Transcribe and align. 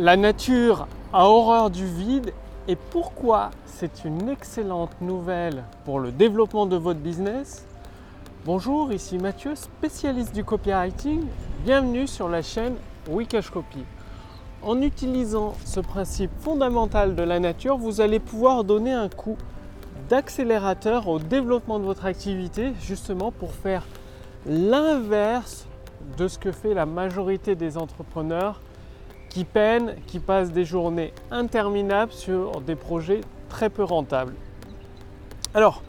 La 0.00 0.16
nature 0.16 0.86
a 1.12 1.28
horreur 1.28 1.68
du 1.68 1.84
vide 1.84 2.32
et 2.68 2.74
pourquoi 2.74 3.50
c'est 3.66 4.06
une 4.06 4.30
excellente 4.30 4.98
nouvelle 5.02 5.62
pour 5.84 6.00
le 6.00 6.10
développement 6.10 6.64
de 6.64 6.76
votre 6.76 7.00
business 7.00 7.66
Bonjour, 8.46 8.94
ici 8.94 9.18
Mathieu, 9.18 9.54
spécialiste 9.54 10.34
du 10.34 10.42
copywriting. 10.42 11.26
Bienvenue 11.66 12.06
sur 12.06 12.30
la 12.30 12.40
chaîne 12.40 12.76
Wikash 13.10 13.50
Copy. 13.50 13.84
En 14.62 14.80
utilisant 14.80 15.52
ce 15.66 15.80
principe 15.80 16.30
fondamental 16.40 17.14
de 17.14 17.22
la 17.22 17.38
nature, 17.38 17.76
vous 17.76 18.00
allez 18.00 18.20
pouvoir 18.20 18.64
donner 18.64 18.94
un 18.94 19.10
coup 19.10 19.36
d'accélérateur 20.08 21.08
au 21.08 21.18
développement 21.18 21.78
de 21.78 21.84
votre 21.84 22.06
activité, 22.06 22.72
justement 22.80 23.32
pour 23.32 23.52
faire 23.52 23.84
l'inverse 24.46 25.66
de 26.16 26.26
ce 26.26 26.38
que 26.38 26.52
fait 26.52 26.72
la 26.72 26.86
majorité 26.86 27.54
des 27.54 27.76
entrepreneurs 27.76 28.62
qui 29.30 29.44
peinent, 29.44 29.94
qui 30.06 30.18
passent 30.18 30.52
des 30.52 30.64
journées 30.64 31.14
interminables 31.30 32.12
sur 32.12 32.60
des 32.60 32.76
projets 32.76 33.22
très 33.48 33.70
peu 33.70 33.84
rentables. 33.84 34.34
Alors, 35.54 35.82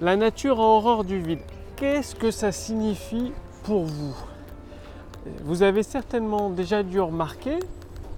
la 0.00 0.16
nature 0.16 0.60
a 0.60 0.64
horreur 0.64 1.04
du 1.04 1.20
vide. 1.20 1.40
Qu'est-ce 1.76 2.14
que 2.14 2.30
ça 2.30 2.52
signifie 2.52 3.32
pour 3.62 3.84
vous? 3.84 4.16
Vous 5.44 5.62
avez 5.62 5.82
certainement 5.82 6.50
déjà 6.50 6.82
dû 6.82 7.00
remarquer 7.00 7.58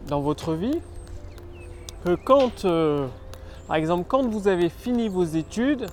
dans 0.06 0.20
votre 0.20 0.54
vie 0.54 0.80
que 2.04 2.14
quand, 2.14 2.64
euh, 2.64 3.06
par 3.66 3.76
exemple, 3.76 4.04
quand 4.06 4.26
vous 4.26 4.48
avez 4.48 4.68
fini 4.68 5.08
vos 5.08 5.24
études, 5.24 5.86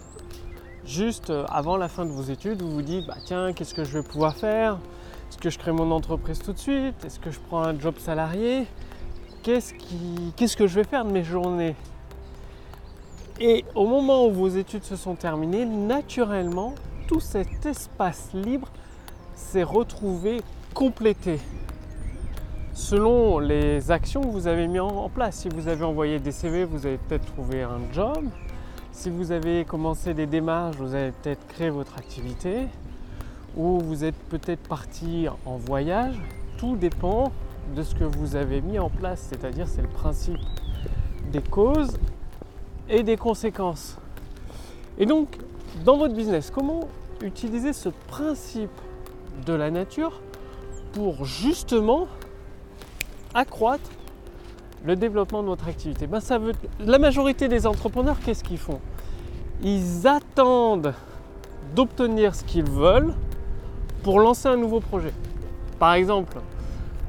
juste 0.85 1.29
euh, 1.29 1.45
avant 1.49 1.77
la 1.77 1.87
fin 1.87 2.05
de 2.05 2.11
vos 2.11 2.23
études, 2.23 2.61
vous 2.61 2.71
vous 2.71 2.81
dites, 2.81 3.07
bah, 3.07 3.17
tiens, 3.25 3.53
qu'est-ce 3.53 3.73
que 3.73 3.83
je 3.83 3.97
vais 3.97 4.03
pouvoir 4.03 4.35
faire? 4.35 4.77
Est-ce 5.29 5.37
que 5.37 5.49
je 5.49 5.57
crée 5.57 5.71
mon 5.71 5.91
entreprise 5.91 6.39
tout 6.39 6.53
de 6.53 6.57
suite? 6.57 7.03
Est-ce 7.05 7.19
que 7.19 7.31
je 7.31 7.39
prends 7.39 7.63
un 7.63 7.77
job 7.79 7.95
salarié? 7.97 8.67
Qu'est-ce, 9.43 10.55
que 10.55 10.67
je 10.67 10.75
vais 10.75 10.83
faire 10.83 11.05
de 11.05 11.11
mes 11.11 11.23
journées? 11.23 11.75
Et 13.39 13.65
au 13.75 13.85
moment 13.85 14.25
où 14.25 14.31
vos 14.31 14.47
études 14.47 14.83
se 14.83 14.95
sont 14.95 15.15
terminées, 15.15 15.65
naturellement, 15.65 16.73
tout 17.07 17.19
cet 17.19 17.65
espace 17.65 18.29
libre 18.33 18.69
s'est 19.35 19.63
retrouvé 19.63 20.41
complété 20.73 21.39
selon 22.73 23.39
les 23.39 23.91
actions 23.91 24.21
que 24.21 24.27
vous 24.27 24.47
avez 24.47 24.67
mis 24.67 24.79
en 24.79 25.09
place. 25.09 25.37
Si 25.37 25.49
vous 25.49 25.67
avez 25.67 25.83
envoyé 25.83 26.19
des 26.19 26.31
CV, 26.31 26.65
vous 26.65 26.85
avez 26.85 26.97
peut-être 26.97 27.25
trouvé 27.25 27.61
un 27.61 27.81
job. 27.93 28.25
Si 28.91 29.09
vous 29.09 29.31
avez 29.31 29.65
commencé 29.65 30.13
des 30.13 30.25
démarches, 30.25 30.77
vous 30.77 30.93
avez 30.95 31.11
peut-être 31.11 31.45
créé 31.47 31.69
votre 31.69 31.97
activité 31.97 32.67
ou 33.55 33.79
vous 33.79 34.03
êtes 34.03 34.15
peut-être 34.29 34.67
parti 34.67 35.27
en 35.45 35.57
voyage, 35.57 36.15
tout 36.57 36.75
dépend 36.75 37.31
de 37.75 37.83
ce 37.83 37.95
que 37.95 38.03
vous 38.03 38.35
avez 38.35 38.61
mis 38.61 38.79
en 38.79 38.89
place, 38.89 39.27
c'est-à-dire 39.29 39.67
c'est 39.67 39.81
le 39.81 39.87
principe 39.87 40.39
des 41.31 41.41
causes 41.41 41.97
et 42.89 43.03
des 43.03 43.17
conséquences. 43.17 43.97
Et 44.97 45.05
donc, 45.05 45.37
dans 45.83 45.97
votre 45.97 46.13
business, 46.13 46.51
comment 46.51 46.87
utiliser 47.21 47.73
ce 47.73 47.89
principe 48.07 48.69
de 49.45 49.53
la 49.53 49.71
nature 49.71 50.21
pour 50.93 51.25
justement 51.25 52.07
accroître 53.33 53.89
le 54.85 54.95
développement 54.95 55.41
de 55.41 55.47
votre 55.47 55.67
activité? 55.67 56.07
Ben, 56.07 56.19
ça 56.19 56.37
veut, 56.37 56.53
La 56.79 56.99
majorité 56.99 57.47
des 57.47 57.65
entrepreneurs, 57.65 58.17
qu'est-ce 58.23 58.43
qu'ils 58.43 58.59
font? 58.59 58.79
Ils 59.63 60.07
attendent 60.07 60.93
d'obtenir 61.75 62.35
ce 62.35 62.43
qu'ils 62.43 62.69
veulent 62.69 63.13
pour 64.05 64.19
lancer 64.19 64.47
un 64.47 64.55
nouveau 64.55 64.81
projet. 64.81 65.11
Par 65.79 65.93
exemple, 65.95 66.37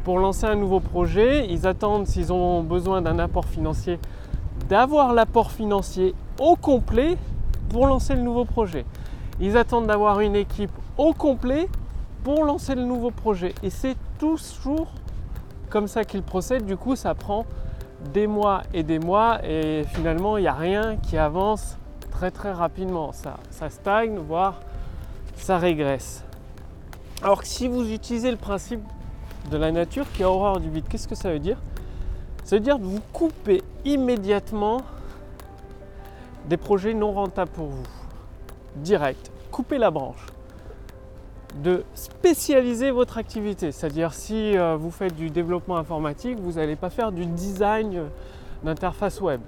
pour 0.03 0.19
lancer 0.19 0.47
un 0.47 0.55
nouveau 0.55 0.81
projet, 0.81 1.47
ils 1.47 1.67
attendent 1.67 2.07
s'ils 2.07 2.33
ont 2.33 2.63
besoin 2.63 3.03
d'un 3.03 3.19
apport 3.19 3.45
financier, 3.45 4.01
d'avoir 4.67 5.13
l'apport 5.13 5.51
financier 5.51 6.15
au 6.41 6.57
complet 6.57 7.19
pour 7.69 7.87
lancer 7.87 8.15
le 8.15 8.23
nouveau 8.23 8.47
projet. 8.47 8.87
Ils 9.41 9.59
attendent 9.59 9.87
d'avoir 9.87 10.21
une 10.21 10.35
équipe 10.35 10.71
au 10.97 11.13
complet 11.13 11.69
pour 12.25 12.47
lancer 12.47 12.75
le 12.75 12.85
nouveau 12.85 13.11
projet. 13.11 13.55
Et 13.63 13.69
c'est 13.69 13.97
toujours 14.19 14.89
comme 15.69 15.89
ça 15.89 16.03
qu'ils 16.03 16.23
procèdent. 16.23 16.65
Du 16.65 16.79
coup, 16.79 16.97
ça 16.97 17.15
prend 17.15 17.45
des 18.15 18.27
mois 18.27 18.63
et 18.73 18.85
des 18.85 19.01
mois 19.01 19.45
et 19.45 19.85
finalement, 19.93 20.39
il 20.39 20.43
n'y 20.43 20.49
a 20.49 20.55
rien 20.55 20.97
qui 20.97 21.19
avance 21.19 21.77
très 22.11 22.31
très 22.31 22.53
rapidement. 22.53 23.13
Ça, 23.13 23.37
ça 23.51 23.69
stagne, 23.69 24.17
voire 24.17 24.61
ça 25.37 25.59
régresse. 25.59 26.26
Alors 27.23 27.41
que 27.41 27.47
si 27.47 27.67
vous 27.67 27.91
utilisez 27.93 28.31
le 28.31 28.37
principe 28.37 28.83
de 29.51 29.57
la 29.57 29.73
nature 29.73 30.07
qui 30.13 30.23
a 30.23 30.31
horreur 30.31 30.61
du 30.61 30.69
vide, 30.71 30.85
qu'est-ce 30.89 31.09
que 31.09 31.15
ça 31.15 31.31
veut 31.31 31.39
dire? 31.39 31.59
Ça 32.45 32.57
veut 32.57 32.61
dire 32.61 32.79
de 32.79 32.85
vous 32.85 33.01
couper 33.13 33.63
immédiatement 33.85 34.83
des 36.49 36.57
projets 36.57 36.95
non 36.95 37.13
rentables 37.13 37.51
pour 37.51 37.67
vous. 37.67 37.87
Direct. 38.77 39.31
Couper 39.51 39.79
la 39.79 39.91
branche. 39.91 40.27
De 41.57 41.85
spécialiser 41.95 42.91
votre 42.91 43.19
activité. 43.19 43.73
C'est-à-dire 43.73 44.13
si 44.13 44.57
euh, 44.57 44.77
vous 44.77 44.91
faites 44.91 45.17
du 45.17 45.31
développement 45.31 45.79
informatique, 45.79 46.39
vous 46.39 46.53
n'allez 46.53 46.77
pas 46.77 46.91
faire 46.91 47.11
du 47.13 47.25
design 47.25 48.03
d'interface 48.63 49.21
web. 49.21 49.41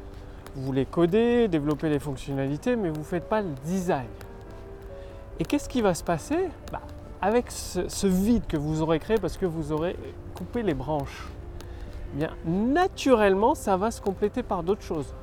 Vous 0.57 0.63
voulez 0.63 0.87
coder, 0.87 1.47
développer 1.49 1.91
les 1.91 1.99
fonctionnalités, 1.99 2.75
mais 2.75 2.89
vous 2.89 3.01
ne 3.01 3.05
faites 3.05 3.29
pas 3.29 3.43
le 3.43 3.51
design. 3.65 4.09
Et 5.39 5.45
qu'est-ce 5.45 5.69
qui 5.69 5.83
va 5.83 5.95
se 5.95 6.03
passer? 6.03 6.49
Bah, 6.73 6.81
avec 7.21 7.51
ce, 7.51 8.07
vide 8.07 8.47
que 8.47 8.57
vous 8.57 8.83
aurez 8.83 8.99
créé 8.99 9.17
parce 9.17 9.37
que 9.37 9.47
vous 9.47 9.73
aurez 9.73 9.97
coupé 10.35 10.63
les 10.63 10.75
branches, 10.75 11.29
eh 12.15 12.19
bien 12.19 12.31
naturellement 12.47 13.55
ça 13.55 13.77
va 13.77 13.91
se 13.91 14.01
compléter 14.01 14.43
par 14.43 14.63
d'autres 14.63 14.83
choses. 14.83 15.15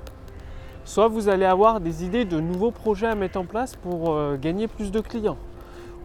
Soit 0.84 1.08
vous 1.08 1.30
allez 1.30 1.46
avoir 1.46 1.80
des 1.80 2.04
idées 2.04 2.26
de 2.26 2.40
nouveaux 2.40 2.72
projets 2.72 3.08
à 3.08 3.16
mettre 3.16 3.40
en 3.40 3.46
place 3.46 3.76
pour 3.76 4.14
euh, 4.14 4.38
gagner 4.38 4.68
plus 4.68 4.92
de 4.92 5.00
clients. 5.00 5.38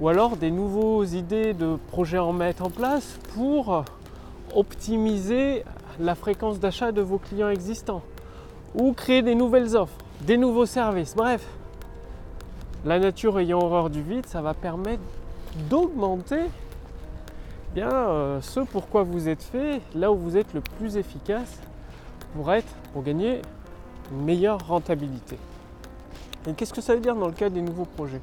Ou 0.00 0.08
alors 0.08 0.36
des 0.38 0.50
nouvelles 0.50 1.14
idées 1.14 1.52
de 1.52 1.76
projets 1.88 2.16
à 2.16 2.32
mettre 2.32 2.64
en 2.64 2.70
place 2.70 3.18
pour 3.34 3.84
optimiser 4.54 5.64
la 5.98 6.14
fréquence 6.14 6.58
d'achat 6.58 6.92
de 6.92 7.02
vos 7.02 7.18
clients 7.18 7.50
existants. 7.50 8.02
Ou 8.74 8.92
créer 8.92 9.20
des 9.20 9.34
nouvelles 9.34 9.76
offres, 9.76 9.98
des 10.22 10.38
nouveaux 10.38 10.64
services. 10.64 11.14
Bref, 11.14 11.44
la 12.86 12.98
nature 12.98 13.38
ayant 13.38 13.60
horreur 13.60 13.90
du 13.90 14.00
vide, 14.00 14.24
ça 14.24 14.40
va 14.40 14.54
permettre 14.54 15.02
d'augmenter 15.68 16.42
bien 17.74 17.90
euh, 17.90 18.40
ce 18.40 18.60
pourquoi 18.60 19.02
vous 19.02 19.28
êtes 19.28 19.42
fait, 19.42 19.80
là 19.94 20.10
où 20.10 20.16
vous 20.16 20.36
êtes 20.36 20.54
le 20.54 20.60
plus 20.60 20.96
efficace 20.96 21.60
pour 22.34 22.52
être, 22.52 22.72
pour 22.92 23.02
gagner 23.02 23.42
une 24.10 24.24
meilleure 24.24 24.66
rentabilité. 24.66 25.38
Et 26.46 26.54
qu'est-ce 26.54 26.72
que 26.72 26.80
ça 26.80 26.94
veut 26.94 27.00
dire 27.00 27.14
dans 27.14 27.26
le 27.26 27.32
cas 27.32 27.50
des 27.50 27.62
nouveaux 27.62 27.84
projets? 27.84 28.20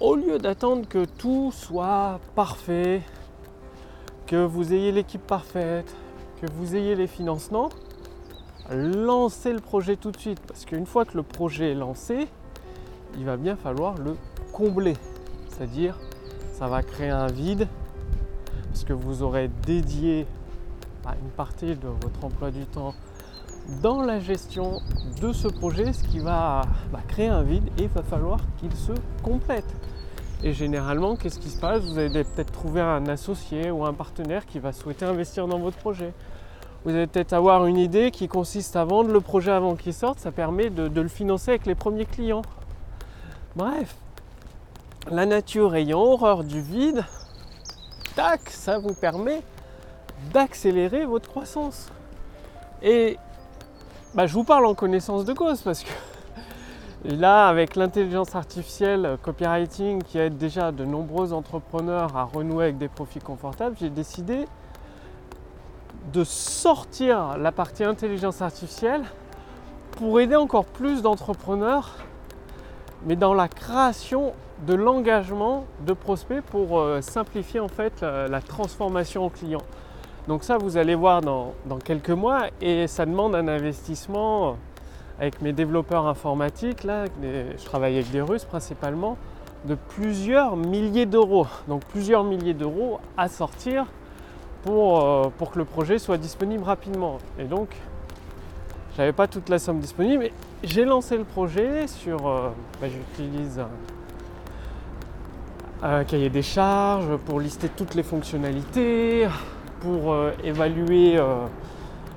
Au 0.00 0.14
lieu 0.14 0.38
d'attendre 0.38 0.86
que 0.88 1.04
tout 1.04 1.50
soit 1.52 2.20
parfait, 2.34 3.02
que 4.26 4.44
vous 4.44 4.72
ayez 4.72 4.92
l'équipe 4.92 5.26
parfaite, 5.26 5.94
que 6.40 6.46
vous 6.52 6.76
ayez 6.76 6.94
les 6.94 7.06
financements, 7.06 7.70
lancez 8.70 9.52
le 9.52 9.60
projet 9.60 9.96
tout 9.96 10.10
de 10.10 10.18
suite. 10.18 10.40
Parce 10.46 10.64
qu'une 10.64 10.86
fois 10.86 11.04
que 11.04 11.16
le 11.16 11.22
projet 11.22 11.72
est 11.72 11.74
lancé, 11.74 12.28
il 13.16 13.24
va 13.24 13.36
bien 13.36 13.56
falloir 13.56 13.96
le 13.96 14.16
combler. 14.52 14.96
C'est-à-dire 15.48 15.98
ça 16.56 16.68
va 16.68 16.82
créer 16.82 17.10
un 17.10 17.26
vide 17.26 17.68
parce 18.70 18.84
que 18.84 18.94
vous 18.94 19.22
aurez 19.22 19.50
dédié 19.66 20.26
une 21.06 21.30
partie 21.36 21.76
de 21.76 21.88
votre 21.88 22.24
emploi 22.24 22.50
du 22.50 22.64
temps 22.64 22.94
dans 23.82 24.00
la 24.00 24.20
gestion 24.20 24.80
de 25.20 25.34
ce 25.34 25.48
projet, 25.48 25.92
ce 25.92 26.02
qui 26.04 26.18
va 26.18 26.62
bah, 26.92 27.00
créer 27.08 27.28
un 27.28 27.42
vide 27.42 27.68
et 27.78 27.82
il 27.82 27.88
va 27.88 28.02
falloir 28.02 28.38
qu'il 28.58 28.72
se 28.72 28.92
complète. 29.22 29.66
Et 30.42 30.54
généralement, 30.54 31.16
qu'est-ce 31.16 31.38
qui 31.38 31.50
se 31.50 31.60
passe? 31.60 31.82
Vous 31.82 31.98
allez 31.98 32.24
peut-être 32.24 32.52
trouver 32.52 32.80
un 32.80 33.06
associé 33.06 33.70
ou 33.70 33.84
un 33.84 33.92
partenaire 33.92 34.46
qui 34.46 34.58
va 34.58 34.72
souhaiter 34.72 35.04
investir 35.04 35.46
dans 35.48 35.58
votre 35.58 35.76
projet. 35.76 36.14
Vous 36.84 36.90
allez 36.90 37.06
peut-être 37.06 37.34
avoir 37.34 37.66
une 37.66 37.78
idée 37.78 38.10
qui 38.10 38.28
consiste 38.28 38.76
à 38.76 38.84
vendre 38.84 39.10
le 39.10 39.20
projet 39.20 39.52
avant 39.52 39.74
qu'il 39.76 39.92
sorte, 39.92 40.20
ça 40.20 40.32
permet 40.32 40.70
de 40.70 41.00
le 41.00 41.08
financer 41.08 41.50
avec 41.50 41.66
les 41.66 41.74
premiers 41.74 42.06
clients. 42.06 42.42
Bref, 43.56 43.96
la 45.10 45.26
nature 45.26 45.74
ayant 45.74 46.00
horreur 46.00 46.42
du 46.42 46.60
vide, 46.60 47.04
tac, 48.14 48.50
ça 48.50 48.78
vous 48.78 48.94
permet 48.94 49.42
d'accélérer 50.32 51.04
votre 51.04 51.28
croissance. 51.28 51.88
Et 52.82 53.18
bah, 54.14 54.26
je 54.26 54.34
vous 54.34 54.44
parle 54.44 54.66
en 54.66 54.74
connaissance 54.74 55.24
de 55.24 55.32
cause 55.32 55.60
parce 55.62 55.84
que 55.84 55.90
là, 57.04 57.46
avec 57.48 57.76
l'intelligence 57.76 58.34
artificielle 58.34 59.16
copywriting 59.22 60.02
qui 60.02 60.18
aide 60.18 60.38
déjà 60.38 60.72
de 60.72 60.84
nombreux 60.84 61.32
entrepreneurs 61.32 62.16
à 62.16 62.24
renouer 62.24 62.64
avec 62.64 62.78
des 62.78 62.88
profits 62.88 63.20
confortables, 63.20 63.76
j'ai 63.78 63.90
décidé 63.90 64.46
de 66.12 66.24
sortir 66.24 67.36
la 67.38 67.52
partie 67.52 67.84
intelligence 67.84 68.42
artificielle 68.42 69.02
pour 69.92 70.20
aider 70.20 70.36
encore 70.36 70.64
plus 70.64 71.02
d'entrepreneurs, 71.02 71.96
mais 73.04 73.16
dans 73.16 73.34
la 73.34 73.48
création 73.48 74.32
de 74.66 74.74
l'engagement 74.74 75.64
de 75.86 75.92
prospects 75.92 76.42
pour 76.42 76.78
euh, 76.78 77.00
simplifier 77.00 77.60
en 77.60 77.68
fait 77.68 78.02
la, 78.02 78.40
transformation 78.40 79.26
au 79.26 79.30
client. 79.30 79.62
Donc 80.28 80.44
ça, 80.44 80.58
vous 80.58 80.76
allez 80.76 80.94
voir 80.94 81.20
dans, 81.20 81.54
dans 81.66 81.78
quelques 81.78 82.10
mois 82.10 82.46
et 82.60 82.86
ça 82.86 83.06
demande 83.06 83.34
un 83.34 83.48
investissement 83.48 84.56
avec 85.18 85.40
mes 85.40 85.52
développeurs 85.52 86.06
informatiques. 86.06 86.84
Là, 86.84 87.04
je 87.22 87.64
travaille 87.64 87.94
avec 87.94 88.10
des 88.10 88.20
Russes 88.20 88.44
principalement 88.44 89.16
de 89.64 89.74
plusieurs 89.74 90.56
milliers 90.56 91.06
d'euros. 91.06 91.46
Donc 91.68 91.84
plusieurs 91.84 92.24
milliers 92.24 92.54
d'euros 92.54 93.00
à 93.16 93.28
sortir 93.28 93.86
pour, 94.62 95.04
euh, 95.04 95.28
pour 95.38 95.50
que 95.50 95.58
le 95.58 95.64
projet 95.64 95.98
soit 95.98 96.18
disponible 96.18 96.64
rapidement. 96.64 97.18
Et 97.38 97.44
donc, 97.44 97.68
j'avais 98.96 99.12
pas 99.12 99.26
toute 99.26 99.48
la 99.48 99.58
somme 99.58 99.80
disponible. 99.80 100.24
Mais 100.24 100.32
j'ai 100.62 100.84
lancé 100.84 101.16
le 101.16 101.24
projet 101.24 101.86
sur. 101.86 102.26
Euh, 102.26 102.50
bah, 102.80 102.88
j'utilise 102.88 103.60
cahier 106.06 106.30
des 106.30 106.42
charges 106.42 107.16
pour 107.26 107.40
lister 107.40 107.68
toutes 107.68 107.94
les 107.94 108.02
fonctionnalités, 108.02 109.28
pour 109.80 110.12
euh, 110.12 110.32
évaluer 110.42 111.20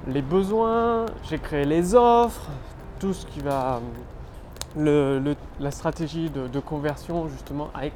les 0.07 0.21
besoins. 0.21 1.05
J'ai 1.29 1.37
créé 1.39 1.65
les 1.65 1.95
offres, 1.95 2.47
tout 2.99 3.13
ce 3.13 3.25
qui 3.25 3.39
va 3.39 3.81
la 4.75 5.71
stratégie 5.71 6.29
de, 6.29 6.59
conversion 6.59 7.27
justement 7.27 7.69
avec 7.73 7.93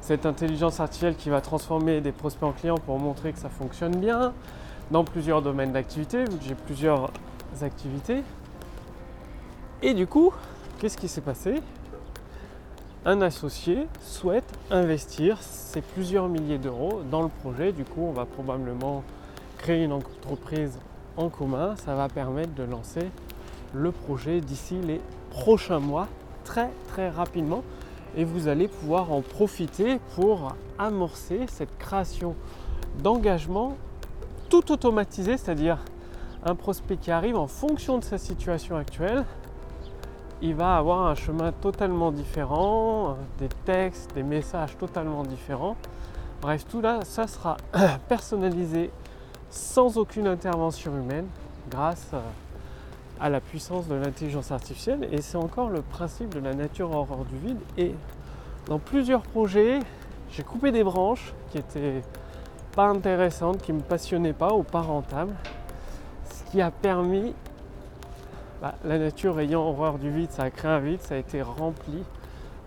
cette 0.00 0.26
intelligence 0.26 0.78
artificielle 0.78 1.16
qui 1.16 1.30
va 1.30 1.40
transformer 1.40 2.00
des 2.00 2.12
prospects 2.12 2.48
en 2.48 2.52
clients 2.52 2.78
pour 2.78 2.98
montrer 2.98 3.32
que 3.32 3.38
ça 3.38 3.48
fonctionne 3.48 3.96
bien 3.96 4.32
dans 4.90 5.04
plusieurs 5.04 5.42
domaines 5.42 5.72
d'activité, 5.72 6.24
vu 6.24 6.36
que 6.36 6.44
j'ai 6.44 6.54
plusieurs 6.54 7.10
activités. 7.62 8.22
Et 9.82 9.94
du 9.94 10.06
coup, 10.06 10.32
qu'est-ce 10.78 10.96
qui 10.96 11.08
s'est 11.08 11.20
passé? 11.20 11.60
Un 13.08 13.20
associé 13.20 13.86
souhaite 14.02 14.58
investir 14.68 15.40
ces 15.40 15.80
plusieurs 15.80 16.26
milliers 16.26 16.58
d'euros 16.58 17.02
dans 17.08 17.22
le 17.22 17.28
projet. 17.28 17.70
Du 17.70 17.84
coup, 17.84 18.00
on 18.00 18.10
va 18.10 18.24
probablement 18.24 19.04
créer 19.58 19.84
une 19.84 19.92
entreprise 19.92 20.80
en 21.16 21.28
commun. 21.28 21.76
Ça 21.76 21.94
va 21.94 22.08
permettre 22.08 22.52
de 22.54 22.64
lancer 22.64 23.08
le 23.72 23.92
projet 23.92 24.40
d'ici 24.40 24.74
les 24.82 25.00
prochains 25.30 25.78
mois, 25.78 26.08
très 26.42 26.68
très 26.88 27.08
rapidement. 27.08 27.62
Et 28.16 28.24
vous 28.24 28.48
allez 28.48 28.66
pouvoir 28.66 29.12
en 29.12 29.20
profiter 29.20 30.00
pour 30.16 30.56
amorcer 30.76 31.42
cette 31.46 31.78
création 31.78 32.34
d'engagement 33.04 33.76
tout 34.48 34.72
automatisé, 34.72 35.36
c'est-à-dire 35.36 35.78
un 36.44 36.56
prospect 36.56 36.96
qui 36.96 37.12
arrive 37.12 37.36
en 37.36 37.46
fonction 37.46 37.98
de 37.98 38.04
sa 38.04 38.18
situation 38.18 38.76
actuelle, 38.76 39.24
il 40.42 40.54
va 40.54 40.76
avoir 40.76 41.06
un 41.06 41.14
chemin 41.14 41.52
totalement 41.52 42.12
différent, 42.12 43.16
des 43.38 43.48
textes, 43.64 44.14
des 44.14 44.22
messages 44.22 44.76
totalement 44.76 45.22
différents. 45.22 45.76
Bref, 46.42 46.66
tout 46.68 46.80
là, 46.80 47.00
ça 47.04 47.26
sera 47.26 47.56
personnalisé 48.08 48.90
sans 49.50 49.96
aucune 49.96 50.26
intervention 50.26 50.96
humaine 50.96 51.26
grâce 51.70 52.12
à 52.12 52.22
à 53.20 53.30
la 53.30 53.40
puissance 53.40 53.88
de 53.88 53.94
l'intelligence 53.94 54.50
artificielle 54.50 55.08
et 55.10 55.22
c'est 55.22 55.38
encore 55.38 55.70
le 55.70 55.82
principe 55.82 56.34
de 56.34 56.40
la 56.40 56.54
nature 56.54 56.90
horreur 56.90 57.24
du 57.24 57.36
vide 57.38 57.60
et 57.78 57.94
dans 58.66 58.78
plusieurs 58.78 59.22
projets 59.22 59.80
j'ai 60.30 60.42
coupé 60.42 60.70
des 60.70 60.84
branches 60.84 61.32
qui 61.50 61.58
étaient 61.58 62.02
pas 62.74 62.88
intéressantes, 62.88 63.62
qui 63.62 63.72
ne 63.72 63.78
me 63.78 63.82
passionnaient 63.82 64.34
pas 64.34 64.52
ou 64.52 64.62
pas 64.62 64.82
rentables 64.82 65.34
ce 66.30 66.50
qui 66.50 66.60
a 66.60 66.70
permis 66.70 67.34
bah, 68.62 68.74
la 68.84 68.98
nature 68.98 69.38
ayant 69.40 69.62
horreur 69.62 69.98
du 69.98 70.10
vide 70.10 70.30
ça 70.30 70.44
a 70.44 70.50
créé 70.50 70.70
un 70.70 70.80
vide, 70.80 71.02
ça 71.02 71.14
a 71.14 71.18
été 71.18 71.42
rempli 71.42 72.02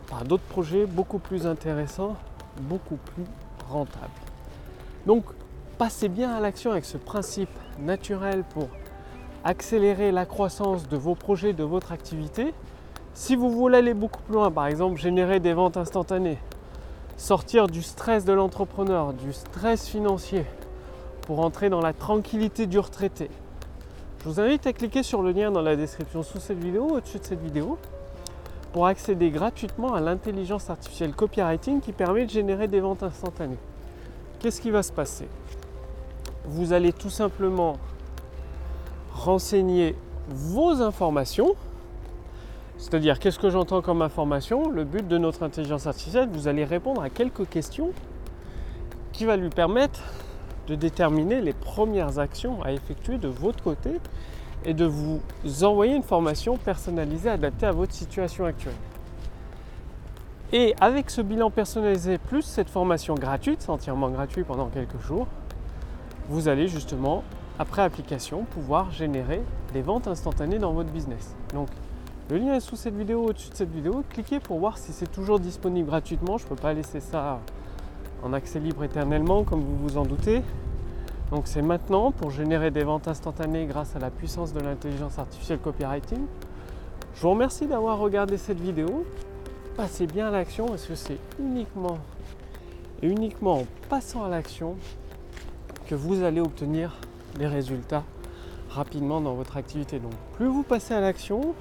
par 0.09 0.23
d'autres 0.23 0.43
projets 0.43 0.85
beaucoup 0.85 1.19
plus 1.19 1.45
intéressants, 1.45 2.15
beaucoup 2.61 2.97
plus 2.97 3.25
rentables. 3.69 4.09
Donc 5.05 5.25
passez 5.77 6.09
bien 6.09 6.31
à 6.31 6.39
l'action 6.39 6.71
avec 6.71 6.85
ce 6.85 6.97
principe 6.97 7.49
naturel 7.79 8.43
pour 8.53 8.67
accélérer 9.43 10.11
la 10.11 10.25
croissance 10.25 10.87
de 10.89 10.97
vos 10.97 11.15
projets, 11.15 11.53
de 11.53 11.63
votre 11.63 11.91
activité. 11.91 12.53
Si 13.13 13.35
vous 13.35 13.49
voulez 13.49 13.77
aller 13.77 13.93
beaucoup 13.93 14.21
plus 14.23 14.35
loin, 14.35 14.51
par 14.51 14.67
exemple 14.67 14.99
générer 14.99 15.39
des 15.39 15.53
ventes 15.53 15.77
instantanées, 15.77 16.37
sortir 17.17 17.67
du 17.67 17.81
stress 17.81 18.25
de 18.25 18.33
l'entrepreneur, 18.33 19.13
du 19.13 19.33
stress 19.33 19.87
financier, 19.87 20.45
pour 21.21 21.39
entrer 21.39 21.69
dans 21.69 21.81
la 21.81 21.93
tranquillité 21.93 22.65
du 22.65 22.79
retraité, 22.79 23.29
je 24.19 24.25
vous 24.27 24.39
invite 24.41 24.67
à 24.67 24.73
cliquer 24.73 25.01
sur 25.01 25.21
le 25.21 25.31
lien 25.31 25.49
dans 25.49 25.61
la 25.61 25.77
description 25.77 26.23
sous 26.23 26.39
cette 26.39 26.61
vidéo, 26.61 26.89
au-dessus 26.89 27.19
de 27.19 27.23
cette 27.23 27.41
vidéo, 27.41 27.77
pour 28.73 28.85
accéder 28.85 29.29
gratuitement 29.29 29.93
à 29.93 30.01
l'intelligence 30.01 30.69
artificielle 30.69 31.13
copywriting 31.13 31.79
qui 31.79 31.93
permet 31.93 32.25
de 32.25 32.29
générer 32.29 32.67
des 32.67 32.81
ventes 32.81 33.01
instantanées. 33.01 33.57
Qu'est-ce 34.39 34.59
qui 34.59 34.71
va 34.71 34.83
se 34.83 34.91
passer? 34.91 35.27
Vous 36.45 36.73
allez 36.73 36.91
tout 36.91 37.09
simplement 37.09 37.77
renseigner 39.13 39.95
vos 40.27 40.81
informations. 40.81 41.55
C'est-à-dire, 42.77 43.19
qu'est-ce 43.19 43.39
que 43.39 43.49
j'entends 43.49 43.81
comme 43.81 44.01
information? 44.01 44.69
Le 44.69 44.83
but 44.83 45.07
de 45.07 45.17
notre 45.17 45.43
intelligence 45.43 45.87
artificielle, 45.87 46.29
vous 46.31 46.47
allez 46.47 46.65
répondre 46.65 47.01
à 47.01 47.09
quelques 47.09 47.47
questions 47.47 47.91
qui 49.13 49.25
va 49.25 49.37
lui 49.37 49.49
permettre 49.49 50.01
de 50.69 50.75
déterminer 50.75 51.41
les 51.41 51.53
premières 51.53 52.19
actions 52.19 52.61
à 52.63 52.71
effectuer 52.71 53.17
de 53.17 53.27
votre 53.27 53.63
côté 53.63 53.99
et 54.65 54.73
de 54.73 54.85
vous 54.85 55.19
envoyer 55.63 55.95
une 55.95 56.03
formation 56.03 56.57
personnalisée 56.57 57.29
adaptée 57.29 57.65
à 57.65 57.71
votre 57.71 57.93
situation 57.93 58.45
actuelle. 58.45 58.75
Et 60.53 60.75
avec 60.79 61.09
ce 61.09 61.21
bilan 61.21 61.49
personnalisé 61.49 62.17
plus 62.17 62.43
cette 62.43 62.69
formation 62.69 63.15
gratuite, 63.15 63.67
entièrement 63.67 64.09
gratuit 64.09 64.43
pendant 64.43 64.67
quelques 64.67 64.99
jours, 65.01 65.27
vous 66.27 66.47
allez 66.47 66.67
justement 66.67 67.23
après 67.57 67.81
application, 67.81 68.45
pouvoir 68.45 68.91
générer 68.91 69.41
des 69.73 69.81
ventes 69.81 70.07
instantanées 70.07 70.59
dans 70.59 70.71
votre 70.71 70.89
business. 70.91 71.35
Donc 71.53 71.67
le 72.29 72.37
lien 72.37 72.53
est 72.53 72.59
sous 72.59 72.75
cette 72.75 72.95
vidéo, 72.95 73.25
au-dessus 73.25 73.49
de 73.49 73.55
cette 73.55 73.71
vidéo. 73.71 74.03
Cliquez 74.09 74.39
pour 74.39 74.59
voir 74.59 74.77
si 74.77 74.93
c'est 74.93 75.11
toujours 75.11 75.39
disponible 75.39 75.89
gratuitement. 75.89 76.37
Je 76.37 76.45
ne 76.45 76.49
peux 76.49 76.55
pas 76.55 76.73
laisser 76.73 76.99
ça 76.99 77.39
en 78.23 78.33
accès 78.33 78.59
libre 78.59 78.83
éternellement, 78.83 79.43
comme 79.43 79.61
vous 79.61 79.77
vous 79.77 79.97
en 79.97 80.03
doutez. 80.03 80.41
Donc 81.31 81.43
c'est 81.45 81.61
maintenant 81.61 82.11
pour 82.11 82.31
générer 82.31 82.71
des 82.71 82.83
ventes 82.83 83.07
instantanées 83.07 83.65
grâce 83.65 83.95
à 83.95 83.99
la 83.99 84.09
puissance 84.09 84.51
de 84.53 84.59
l'intelligence 84.59 85.19
artificielle 85.19 85.59
copywriting. 85.59 86.25
Je 87.15 87.21
vous 87.21 87.29
remercie 87.29 87.67
d'avoir 87.67 87.99
regardé 87.99 88.37
cette 88.37 88.59
vidéo. 88.59 89.05
Passez 89.77 90.07
bien 90.07 90.27
à 90.27 90.31
l'action 90.31 90.65
parce 90.65 90.85
que 90.85 90.95
c'est 90.95 91.19
uniquement 91.39 91.97
et 93.01 93.07
uniquement 93.07 93.59
en 93.59 93.65
passant 93.89 94.23
à 94.25 94.29
l'action 94.29 94.75
que 95.87 95.95
vous 95.95 96.23
allez 96.23 96.41
obtenir 96.41 96.97
les 97.37 97.47
résultats 97.47 98.03
rapidement 98.69 99.21
dans 99.21 99.33
votre 99.33 99.57
activité. 99.57 99.99
Donc 99.99 100.13
plus 100.33 100.47
vous 100.47 100.63
passez 100.63 100.93
à 100.93 100.99
l'action, 100.99 101.53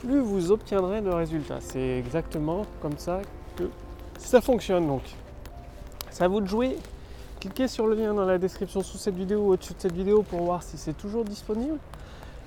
plus 0.00 0.20
vous 0.20 0.50
obtiendrez 0.50 1.00
de 1.00 1.10
résultats. 1.10 1.60
C'est 1.60 1.98
exactement 1.98 2.62
comme 2.80 2.96
ça 2.98 3.20
que 3.56 3.64
ça 4.18 4.40
fonctionne. 4.40 4.86
Donc 4.86 5.02
c'est 6.16 6.24
à 6.24 6.28
vous 6.28 6.40
de 6.40 6.46
jouer. 6.46 6.78
Cliquez 7.40 7.68
sur 7.68 7.86
le 7.86 7.94
lien 7.94 8.14
dans 8.14 8.24
la 8.24 8.38
description 8.38 8.82
sous 8.82 8.96
cette 8.96 9.16
vidéo 9.16 9.40
ou 9.40 9.52
au-dessus 9.52 9.74
de 9.74 9.80
cette 9.80 9.92
vidéo 9.92 10.22
pour 10.22 10.40
voir 10.40 10.62
si 10.62 10.78
c'est 10.78 10.96
toujours 10.96 11.26
disponible. 11.26 11.78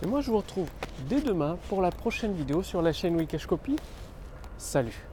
Et 0.02 0.08
moi 0.08 0.22
je 0.22 0.32
vous 0.32 0.38
retrouve 0.38 0.68
dès 1.08 1.22
demain 1.22 1.56
pour 1.70 1.80
la 1.80 1.92
prochaine 1.92 2.34
vidéo 2.34 2.64
sur 2.64 2.82
la 2.82 2.94
chaîne 2.94 3.16
Wikesh 3.16 3.46
Copy. 3.46 3.76
Salut 4.58 5.06